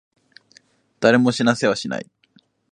[0.99, 2.09] 誰も死なせはしない。